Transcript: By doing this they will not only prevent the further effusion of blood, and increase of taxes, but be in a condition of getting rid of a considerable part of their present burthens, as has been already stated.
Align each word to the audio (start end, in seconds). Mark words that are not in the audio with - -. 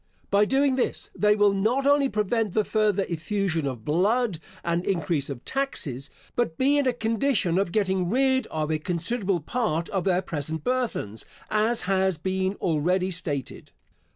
By 0.31 0.45
doing 0.45 0.77
this 0.77 1.11
they 1.15 1.35
will 1.35 1.53
not 1.53 1.85
only 1.85 2.09
prevent 2.09 2.53
the 2.53 2.63
further 2.63 3.05
effusion 3.07 3.67
of 3.67 3.85
blood, 3.85 4.39
and 4.63 4.83
increase 4.83 5.29
of 5.29 5.45
taxes, 5.45 6.09
but 6.35 6.57
be 6.57 6.79
in 6.79 6.87
a 6.87 6.91
condition 6.93 7.59
of 7.59 7.71
getting 7.71 8.09
rid 8.09 8.47
of 8.47 8.71
a 8.71 8.79
considerable 8.79 9.41
part 9.41 9.89
of 9.89 10.03
their 10.05 10.23
present 10.23 10.63
burthens, 10.63 11.23
as 11.51 11.81
has 11.83 12.17
been 12.17 12.55
already 12.55 13.11
stated. 13.11 13.69